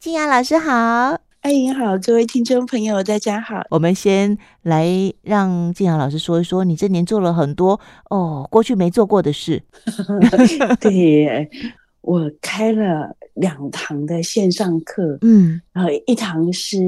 [0.00, 1.20] 靖雅老师好。
[1.40, 3.66] 艾莹好，各位听众朋友，大家好。
[3.68, 4.86] 我们先来
[5.22, 9.60] 让静雅老师说一说，你这年做了很多哦，过去没做过的事。
[10.80, 11.50] 对，
[12.00, 16.78] 我开了两堂的线上课， 嗯，然后一堂是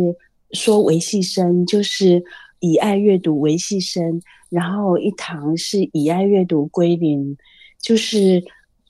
[0.53, 2.23] 说维系生，就是
[2.61, 7.37] 以爱阅读维系生，然后一堂是以爱阅读归零，
[7.83, 8.41] 就是。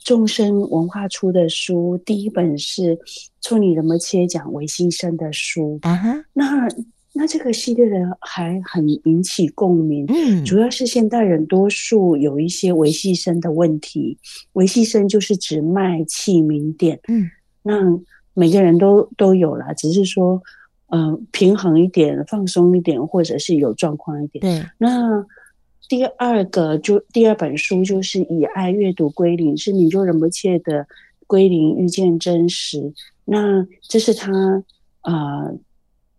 [0.03, 2.99] 众生文化出的书，第一本是
[3.41, 6.25] 处女仁波切讲微细声的书啊哈、uh-huh.
[6.33, 6.69] 那
[7.13, 14.17] 那这个系列的还很引起共鸣，嗯，主要是现代人多数有一些维系生的问题，
[14.55, 17.31] 维系生就是指脉气鸣点，嗯，
[17.63, 17.81] 那
[18.33, 20.43] 每个人都都有啦，只是说，
[20.89, 25.27] 嗯、呃，平衡一点，放松一点，或者是有状况一点，对，那。
[25.91, 30.87] 第二个就第二本书就是以爱阅读归零，是米就仁不切的
[31.27, 32.93] 归零遇见真实。
[33.25, 34.63] 那这是他
[35.01, 35.59] 啊、呃、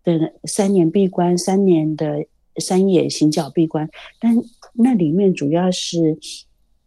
[0.04, 2.26] 的三年闭关，三年的
[2.58, 4.36] 山野行脚闭关，但
[4.74, 6.20] 那里面主要是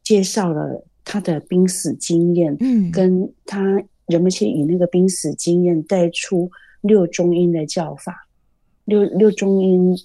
[0.02, 6.50] 介绍了他的濒死经验，嗯，跟他人不切以那个濒死经验带出
[6.82, 8.28] 六中音的叫法，
[8.84, 9.96] 六六中音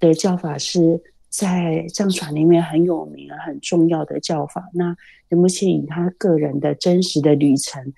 [0.00, 1.02] 的叫法是。
[1.36, 4.70] 在藏传里面很有名、很重要的教法。
[4.72, 4.96] 那
[5.28, 7.92] 仁波切以他个人的真实的旅程，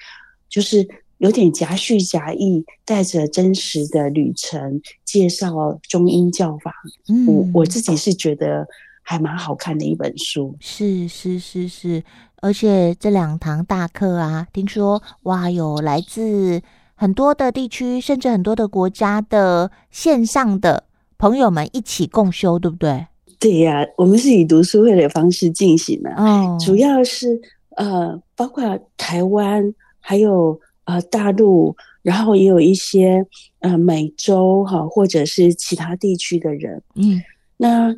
[0.48, 6.74] 就是有点夹叙夹议，带着真实的旅程介绍中英教法。
[7.08, 8.66] 嗯，我我自己是觉得
[9.02, 10.56] 还蛮好看的一本书。
[10.58, 12.02] 是是是是，
[12.42, 16.60] 而且这两堂大课啊，听说哇，有来自
[16.96, 20.82] 很多的地区，甚至很多的国家的线上的
[21.16, 23.06] 朋友们一起共修，对不对？
[23.38, 27.40] 对呀、啊，我们是以读书会的方式进行的，哦，主要是
[27.76, 33.24] 呃，包括台湾，还有呃大陆，然后也有一些
[33.60, 37.22] 呃美洲哈，或者是其他地区的人，嗯，
[37.56, 37.94] 那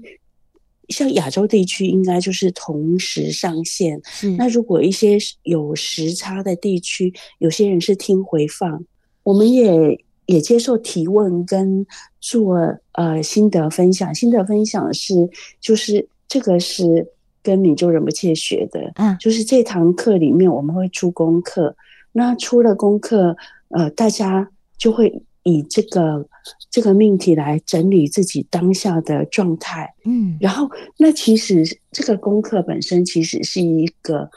[0.88, 4.01] 像亚洲地区应该就是同时上线，
[4.36, 8.84] 那如果一些有时差的地区，有些人是听回放，
[9.22, 10.05] 我们也。
[10.27, 11.84] 也接受提问跟
[12.20, 12.57] 做
[12.92, 15.14] 呃心得分享，心得分享是
[15.61, 17.07] 就是这个是
[17.42, 21.75] 跟明就仁不切学的，嗯，就是这堂课里面我们会出功课，
[22.13, 23.36] 那出了功课，
[23.69, 26.29] 呃，大家就会以这个
[26.70, 34.31] 这个命题来整理自己当下的状态，嗯，然后那其实这个功课本身其实是一个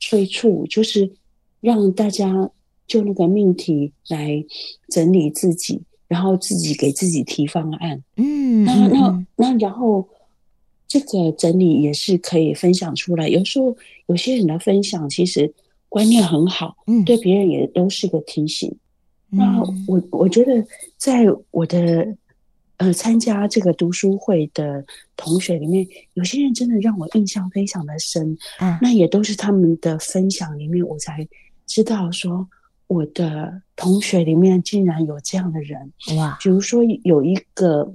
[0.00, 1.12] 催促，就是
[1.60, 2.50] 让大家。
[2.86, 4.44] 就那个命题来
[4.90, 5.80] 整理自己，
[6.14, 8.00] 然后自己给自己提方案。
[8.14, 10.08] 嗯，那那那，然后
[10.86, 13.28] 这个整理也是可以分享出来。
[13.28, 13.76] 有时候
[14.06, 15.52] 有些人的分享其实
[15.88, 18.70] 观念很好，嗯，对别人也都是个提醒。
[19.32, 20.64] 嗯，那我我觉得，
[20.96, 22.16] 在我的
[22.76, 24.84] 呃参加这个读书会的
[25.16, 28.38] 同学里面，有些人真的让我印象非常的深。
[28.60, 31.26] 嗯，那也都是他们的分享里面，我才
[31.66, 32.46] 知道说。
[32.86, 36.36] 我的同学里面竟然有这样的人哇！
[36.40, 37.94] 比如说有一个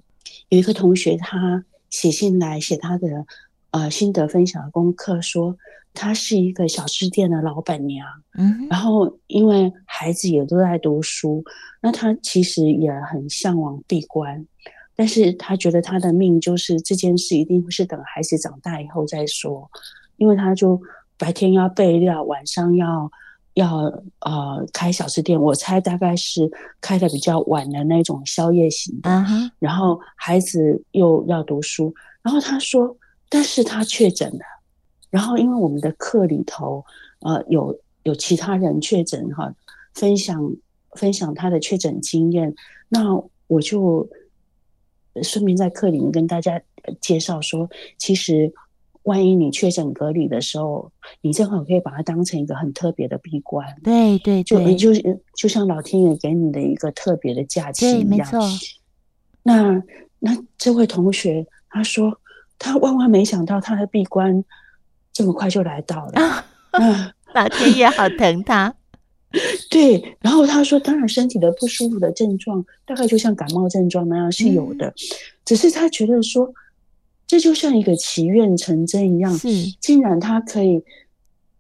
[0.50, 3.26] 有一个同学，他写信来写他的
[3.72, 5.56] 呃心得分享的功课，说
[5.94, 8.06] 他是一个小吃店的老板娘，
[8.36, 11.44] 嗯，然后因为孩子也都在读书，
[11.82, 14.46] 那他其实也很向往闭关，
[14.96, 19.70] 但是他觉得他的命就是这件事一定会是等孩子长大以后再说，
[20.18, 20.82] 因为他就
[21.16, 23.12] 白天要备料，晚上要。
[23.54, 23.86] 要
[24.20, 26.50] 呃开小吃店，我猜大概是
[26.80, 29.10] 开的比较晚的那种宵夜型的。
[29.10, 29.52] Uh-huh.
[29.60, 32.96] 然后孩子又要读书，然后他说，
[33.28, 34.40] 但是他确诊了。
[35.10, 36.86] 然后因为我们的课里头
[37.22, 39.54] 呃有有其他人确诊哈，
[39.94, 40.56] 分享
[40.92, 42.54] 分享他的确诊经验，
[42.88, 44.08] 那我就
[45.24, 46.62] 顺便在课里面跟大家
[47.02, 48.54] 介绍说，其实。
[49.10, 53.66] 万一你确诊隔离的时候，你正好可以把它当成一个很特别的闭关。
[53.84, 58.08] 对对对，就就就像老天爷给你的一个特别的假期一样。
[58.08, 58.40] 没错。
[59.42, 59.82] 那
[60.20, 62.22] 那这位同学他说，
[62.60, 64.46] 他万万没想到他的闭关
[65.12, 66.46] 这么快就来到了。
[66.72, 68.76] 啊，老天爷好疼他。
[69.72, 74.94] 对，然后他说，当然身体的不舒服的症状大概就像感冒症状那样是有的，嗯，
[75.44, 76.54] 只是他觉得说。
[77.30, 79.48] 这就像一个祈愿成真一样，是，
[79.80, 80.84] 竟然他可以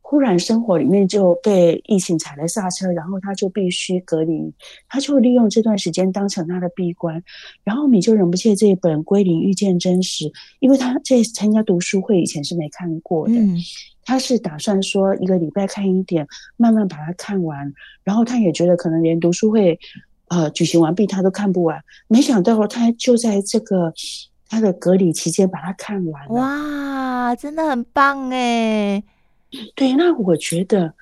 [0.01, 4.51] 忽然生活里面就被疫情踩了刹车，然后他就必须隔离，
[4.87, 7.23] 他就利用这段时间当成他的闭关，
[7.63, 10.25] 然后米就忍不切这一本《归零遇见真实》，
[10.59, 13.55] 因为他在参加读书会以前是没看过的，嗯、
[14.03, 16.25] 他是打算说一个礼拜看一点，
[16.57, 17.71] 慢慢把它看完。
[18.03, 19.77] 然后他也觉得可能连读书会，
[20.29, 21.79] 呃，举行完毕他都看不完。
[22.07, 23.93] 没想到他就在这个
[24.49, 26.33] 他的隔离期间把它看完了。
[26.33, 29.01] 哇，真的很棒哎！
[29.75, 30.93] 对，那我觉得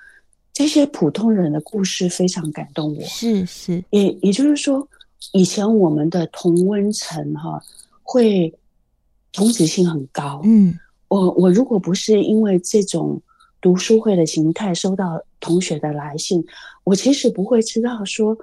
[0.53, 3.01] 这些普通人的故事非常感动我。
[3.03, 4.87] 是是，也也就是说，
[5.31, 7.61] 以前我们的同温层哈
[8.03, 8.53] 会
[9.31, 10.41] 同质性很高。
[10.43, 10.77] 嗯。
[11.09, 13.21] 我我如果不是因为这种
[13.61, 16.45] 读书会的形态收到同学的来信，
[16.83, 18.37] 我其实不会知道说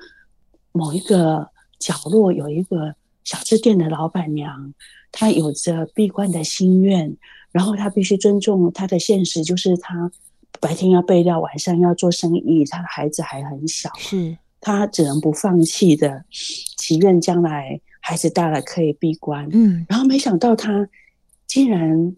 [0.73, 1.47] 某一个
[1.79, 4.73] 角落有一个小吃店的老板娘，
[5.11, 7.17] 她有着闭关的心愿，
[7.51, 10.11] 然后她必须尊重她的现实，就是她
[10.61, 19.49] 白天要备料，晚上要做生意，她的孩子还很小，是她只能不放弃的祈愿将来孩子大了可以闭关。
[19.53, 20.89] 嗯，然后没想到她
[21.47, 22.15] 竟然。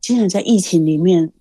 [0.00, 1.32] 竟然在疫情里面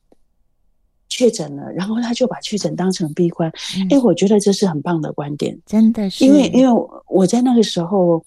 [1.09, 3.49] 确诊了，然后他就把确诊当成闭关。
[3.89, 6.25] 哎、嗯，我觉得这是很棒的观点，真的是。
[6.25, 8.23] 因为因为我在那个时候，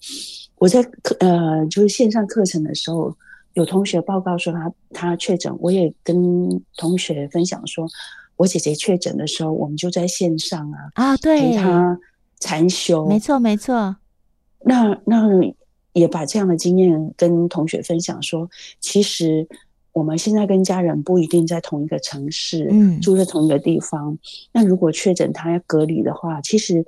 [0.57, 3.15] 我在课呃就是线上课程的时候，
[3.53, 7.87] 有同学报告说他他确诊，我也跟同学分享说，
[8.35, 11.99] 我姐姐确诊的时候，我们就在线上啊啊，对，陪他
[12.39, 13.95] 禅修，没错没错。
[14.63, 15.27] 那那
[15.93, 18.49] 也把这样的经验跟同学分享说，
[18.79, 19.47] 其实。
[19.93, 24.17] 我们现在跟家人不一定在同一个城市，嗯，住在同一个地方。
[24.53, 26.85] 那如果确诊他要隔离的话，其实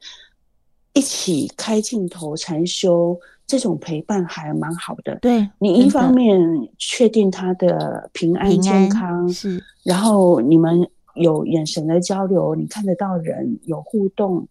[0.93, 5.17] 一起开镜头禅修，这种陪伴还蛮好的。
[5.21, 6.39] 对，你一方面
[6.77, 14.47] 确定他的平安健康，是，然后你们有眼神的交流，你看得到人有互动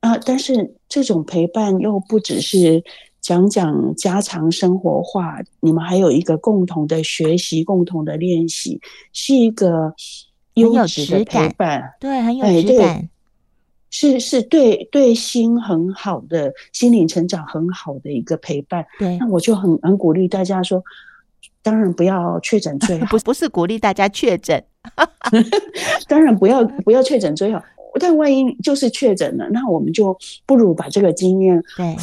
[0.00, 2.84] 啊，但是这种陪伴又不只是。
[3.22, 8.80] 讲讲家常生活话，你们还有一个共同的学习，共同的练习，
[9.12, 9.94] 是一个
[10.54, 13.08] 优质的陪伴，对，很有质感，
[13.90, 18.84] 是是对对心很好的心灵成长很好的一个陪伴。
[18.98, 20.82] 对，那我就很很鼓励大家说，
[21.62, 24.62] 当然不要确诊最 好，不不是鼓励大家确诊，
[26.08, 27.62] 当然不要不要确诊最好，
[28.00, 31.96] 但万一就是确诊了，那我们就不如把这个经验对。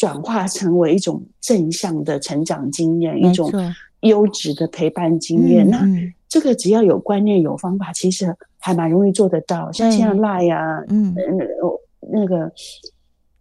[0.00, 3.52] 转化成为一种正向的成长经验，一种
[4.00, 5.68] 优质的陪伴经验。
[5.68, 5.86] 那
[6.26, 9.70] 这个只要有观念、有方法，其实还蛮容易做得到。
[9.70, 11.14] 像现在 Line 啊，嗯，
[12.10, 12.50] 那个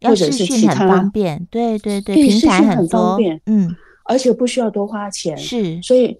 [0.01, 3.73] 或者是其他方便，对对对，平台很方便，嗯，
[4.03, 6.17] 而且不需要多花钱，是，所以。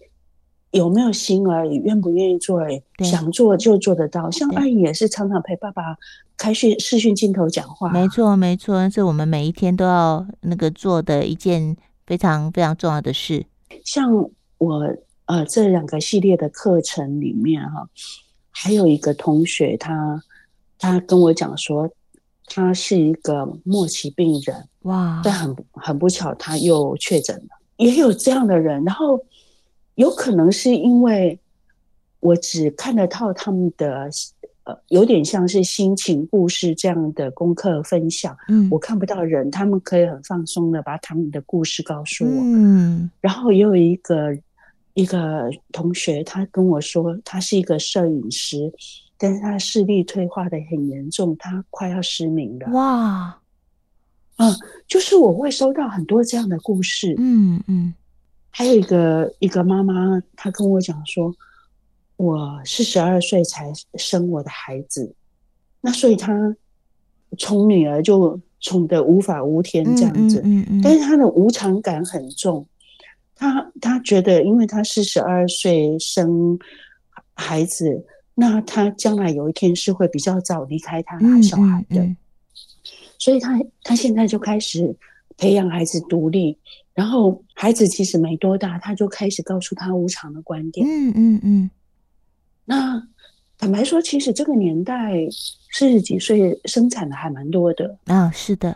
[0.72, 4.30] 有没有心而已，愿不愿意做而已，想做就做得到。
[4.30, 5.98] 像阿姨也是常常陪爸爸
[6.38, 11.76] 开讯视讯镜头讲话，没错没错，是我们每一天都要那个做的一件
[12.06, 13.44] 非常非常重要的事。
[13.84, 14.12] 像
[14.60, 14.96] 我
[15.26, 17.90] 呃这两个系列的课程里面哈，
[18.52, 20.24] 还有一个同学他
[20.78, 21.90] 他跟我讲说，
[22.46, 29.20] 他是一个末期病人哇，但很很不巧他又确诊了，也有这样的人，然后。
[30.00, 31.38] 有可能是因为
[32.22, 34.10] 我只看得到他们的，
[34.64, 38.34] 呃，有点像是心情故事这样的功课分享。
[38.48, 42.32] 嗯，我看不到人，他们可以很放松的把他们的故事告诉我。
[42.32, 44.34] 嗯，然后也有一个
[44.94, 48.72] 一个同学，他跟我说，他是一个摄影师，
[49.18, 52.70] 但是他视力退化的很严重，他快要失明了。
[52.72, 53.38] 哇，
[54.38, 54.56] 嗯，
[54.88, 57.16] 就是我会收到很多这样的故事。
[57.18, 57.94] 嗯嗯。
[58.52, 61.34] 还有一个一个妈妈，她跟我讲说，
[62.18, 65.14] 我四十二岁才生我的孩子，
[65.82, 66.34] 那所以她
[67.38, 72.66] 宠女儿就宠得无法无天这样子，嗯嗯嗯嗯、但是她的无常感很重，
[73.36, 76.58] 她她觉得，因为她四十二岁生
[77.36, 78.04] 孩子，
[78.34, 82.16] 那她将来有一天是会比较早离开她的小孩的，
[83.20, 84.94] 所以她她现在就开始
[85.38, 86.58] 培养孩子独立。
[87.00, 90.86] 然后孩子其实没多大，他就开始告诉他无常的观点。
[90.86, 91.70] 嗯嗯嗯。
[92.66, 93.02] 那
[93.58, 95.14] 坦白说，其实这个年代
[95.72, 98.30] 四十几岁生产的还蛮多的啊。
[98.32, 98.76] 是的，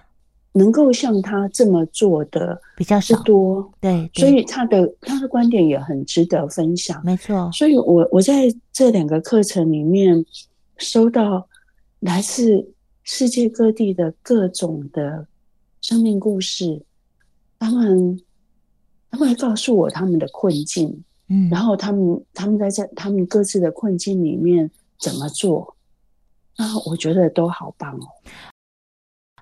[0.53, 3.69] 能够像他这么做的比较少多。
[3.81, 7.03] 对，所以他的他的观点也很值得分享。
[7.03, 7.51] 没错。
[7.51, 10.25] 所以我我在这两个课程里面
[10.77, 11.45] 收到
[11.99, 12.71] 来自
[13.03, 15.27] 世界各地的各种的
[15.81, 16.81] 生命故事。
[17.63, 18.19] 他们，
[19.09, 25.75] 他们会告诉我他们的困境，嗯，然后他们他们在这他们各自的困境里面怎么做？
[26.57, 28.07] 啊，我觉得都好棒哦！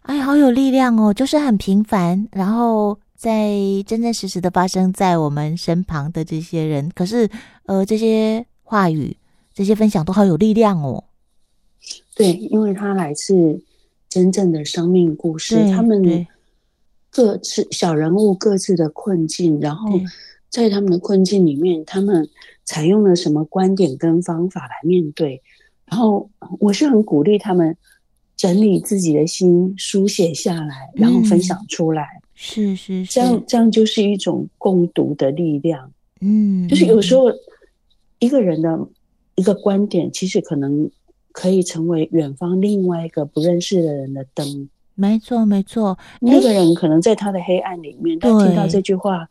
[0.04, 1.14] 哎，好有力量哦！
[1.14, 3.52] 就是很平凡，然后在
[3.86, 7.30] 真真实实的发生在我们身旁的这些人，可是
[7.66, 9.18] 呃，这些话语
[9.54, 11.04] 这些分享都好有力量哦。
[12.16, 13.62] 对，因为它来自
[14.08, 16.26] 真正的生命故事，他们
[17.12, 20.00] 各自小人物各自的困境，然后
[20.50, 22.28] 在他们的困境里面，他们
[22.64, 25.42] 采用了什么观点跟方法来面对。
[25.86, 27.76] 然后我是很鼓励他们
[28.38, 32.04] 整理自己的心，书写下来，然后分享出来。
[32.04, 35.92] 嗯、是是是，这样这样就是一种共读的力量。
[36.22, 37.26] 嗯，就是有时候
[38.20, 38.88] 一个人的
[39.36, 40.90] 一个观点，其实可能
[41.34, 44.70] 可以成为远方另外一个不认识的人的灯。
[44.96, 45.98] 没错，没错。
[46.20, 49.28] 那个人可能在他的黑暗里面，他听到这句话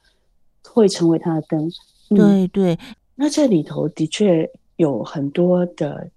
[0.65, 1.71] 会成为他的灯。
[2.11, 2.79] 嗯、对对。
[3.15, 6.11] 那这里头的确有很多的。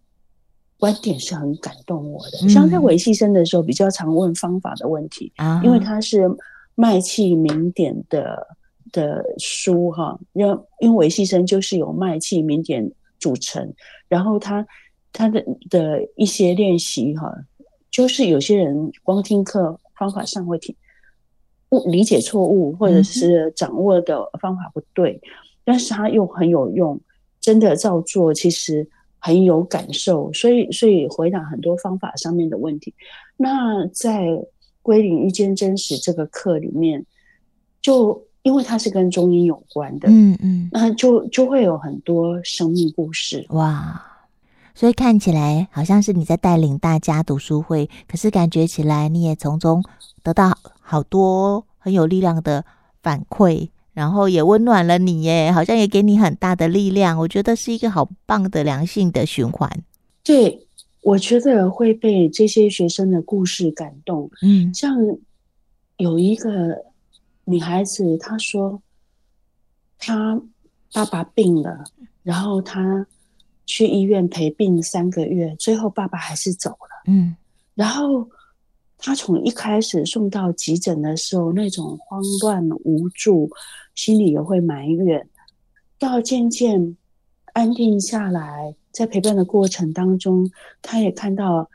[0.80, 5.32] 观点是很感动我的，像在维系生的时候，比较常问方法的问题，
[5.64, 6.30] 因为他是
[6.76, 8.46] 卖气明点的
[8.92, 13.74] 的书哈，因为因为维系生就是由卖气明点组成，
[14.10, 14.68] 然后他
[15.14, 17.34] 他的的一些练习哈，
[17.94, 20.76] 就是有些人光听课方法上会听
[21.70, 25.22] 误理解错误，或者是掌握的方法不对，
[25.64, 27.00] 但是他又很有用，
[27.40, 28.90] 真的照做其实。
[29.26, 32.94] 很有感受，所以所以回答很多方法上面的问题。
[33.38, 34.28] 那在
[34.82, 37.06] 归零遇见真实这个课里面，
[37.82, 43.46] 就因为它是跟中医有关的，嗯嗯，那就就会有很多生命故事。
[43.52, 44.06] 哇，
[44.76, 49.84] 所以看起来好像是你在带领大家读书会，可是感觉起来你也从中
[50.22, 52.66] 得到好多很有力量的
[53.02, 53.70] 反馈。
[53.94, 57.16] 然后也温暖了你耶，好像也给你很大的力量。
[57.16, 59.70] 我觉得是一个好棒的良性的循环。
[60.24, 60.66] 对，
[61.02, 64.28] 我觉得会被这些学生的故事感动。
[64.42, 64.98] 嗯，像
[65.98, 66.76] 有一个
[67.46, 68.82] 女孩子，她说
[70.00, 70.42] 她
[70.92, 71.84] 爸爸病了，
[72.24, 73.06] 然后她
[73.66, 77.04] 去医院陪病三个月，最后爸爸还是走了。
[77.08, 77.36] 嗯，
[77.76, 78.30] 然后。
[79.06, 83.52] 他从一开始送到急诊的时候，那种慌乱无助，
[83.96, 85.28] 心里也会埋怨，
[86.00, 86.96] 到渐渐
[87.52, 90.50] 安定下来，在陪伴的过程当中，
[90.82, 91.70] 他也看到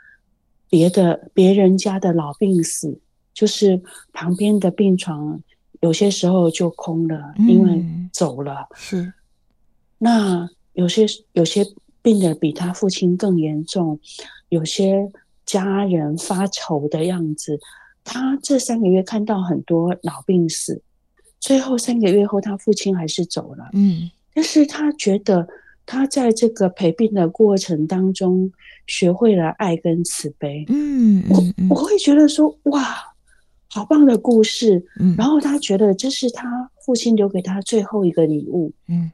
[0.71, 2.99] 别的别人家的老病死，
[3.35, 3.83] 就是
[4.14, 5.38] 旁边的病床
[5.80, 8.66] 有些时候就空了，因为走了。
[8.71, 9.12] 嗯、是，
[9.99, 11.66] 那有些有些
[12.00, 13.99] 病的比他父亲更严重，
[14.49, 15.11] 有些。
[15.49, 17.58] 家人发愁的样子，
[18.04, 20.82] 他这三个月看到很多老病死，
[21.40, 23.70] 最后三个月后，他父亲还是走了。
[23.73, 25.49] 嗯，但是他觉得
[25.87, 28.52] 他在这个陪病的过程当中，
[28.87, 30.66] 学会了爱跟慈悲。
[30.68, 32.99] 嗯，嗯嗯，我我会觉得说，哇，
[33.70, 34.85] 好棒的故事。
[35.00, 38.70] 嗯，然后他觉得这是他父亲留给他最后一个礼物。
[38.87, 39.11] 嗯，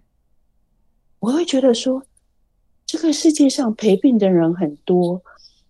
[1.24, 2.02] 我会觉得说，
[2.84, 5.22] 这个世界上陪病的人很多。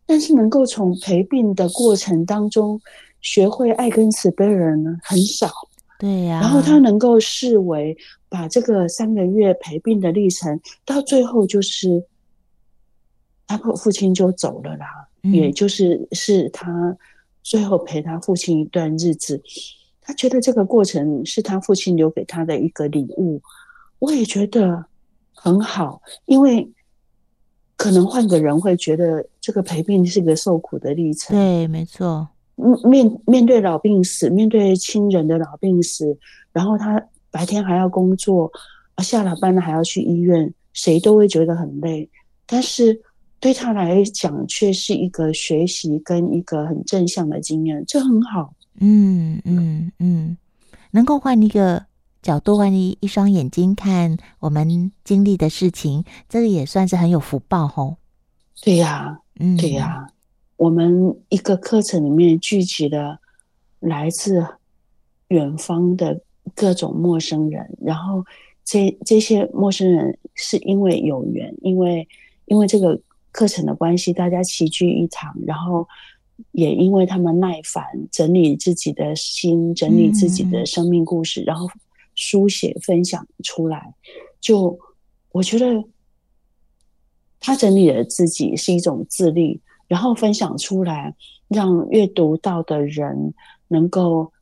[0.05, 2.79] 但是能够从陪病的过程当中
[3.23, 5.49] 学会爱跟慈悲的人呢，很少。
[6.01, 6.41] 对呀、啊。
[6.41, 7.97] 然后他能够视为
[8.29, 12.05] 把这个三个月陪病的历程，到最后就是
[13.47, 14.87] 他父亲就走了啦，
[15.23, 16.97] 嗯、也就是是他
[17.45, 19.41] 最后陪他父亲一段日子。
[20.03, 23.41] 他觉得这个过程是他父亲留给他的一个礼物，
[24.01, 24.85] 我也觉得
[25.35, 26.71] 很好，因为。
[27.77, 31.37] 可能换个人会觉得这个陪病是个受苦的历程。
[31.37, 32.27] 对，没错。
[32.85, 36.17] 面面对老病死，面对亲人的老病死，
[36.53, 38.51] 然后他白天还要工作，
[38.95, 42.09] 啊，下了班了还要去医院，谁都会觉得很累。
[42.47, 42.99] 但是
[43.41, 48.55] 对他来讲，却是一个学习跟一个很正向的经验，这很好。
[48.79, 50.37] 嗯嗯嗯，
[50.93, 51.85] 能够换一个。
[52.25, 57.97] 角度换一一双眼睛看我们经历的事情，这个也算是很有福报吼。
[58.63, 60.09] 对呀，嗯，对呀。
[60.57, 63.19] 我们一个课程里面聚集了
[63.79, 64.43] 来自
[65.29, 66.19] 远方的
[66.55, 68.25] 各种陌生人，然后
[68.65, 72.09] 这这些陌生人是因为有缘，因为
[72.47, 72.99] 因为这个
[73.33, 75.87] 课程的关系，大家齐聚一堂，然后
[76.53, 81.69] 也因为他们耐烦整理自己的心，整理自己的生命故事，嗯、然后。
[82.27, 83.95] 书写分享出来，
[84.41, 84.79] 就
[85.31, 85.85] 我觉得
[87.39, 91.15] 他整理了自己是一种自律，然后分享出来，
[91.49, 93.35] 让阅读到的人
[93.69, 94.33] 能够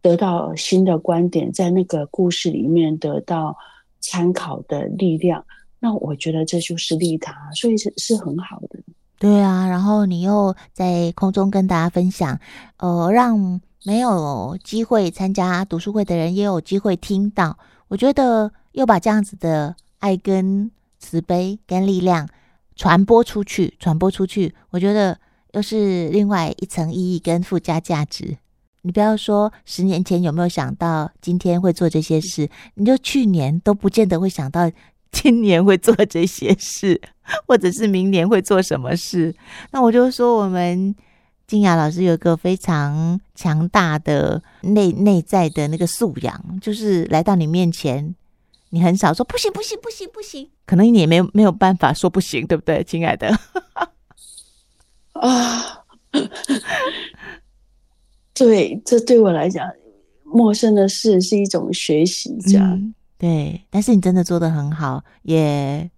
[0.00, 3.56] 得到新的观点，在那个故事里面得到
[4.00, 5.44] 参考的力量。
[5.78, 8.80] 那我觉得这就是利他，所以是是很好的。
[9.20, 12.40] 对啊，然后你又在空中跟大家分享，
[12.78, 13.60] 呃，让。
[13.84, 17.58] 没有机会参加读书会的人也有机会听到，
[17.88, 22.28] 我觉得又把这样子的爱跟慈悲跟力量
[22.76, 25.18] 传播出去，传播出去，我觉得
[25.52, 28.36] 又是另外一层意义跟附加价值。
[28.82, 34.70] 你不要说十年前有没有想到今天会做这些事，你就去年都不见得会想到
[35.10, 37.00] 今年会做这些事，
[37.46, 39.34] 或者是明年会做什么事。
[39.70, 40.94] 那我就说，我们
[41.52, 48.14] 金雅老师有一个非常强大的内内在的那个素养，就是来到你面前，
[48.70, 53.38] 你很少说不行不行不行不行，可能你也没有没有办法说不行，对不对，亲爱的？
[55.12, 55.84] 啊。
[58.32, 59.70] 对，这对我来讲，
[60.24, 63.62] 陌生的事是一种学习，这样、嗯、对。
[63.68, 65.90] 但是你真的做得很好，也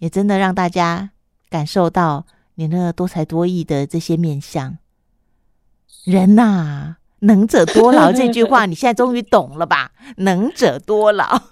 [0.00, 1.12] 也真的让大家
[1.48, 2.26] 感受到
[2.56, 4.76] 你那多才多艺的这些面向。
[6.08, 9.90] 人呐、能者多劳这句话，你现在终于懂了吧？
[10.16, 11.42] 能者多劳。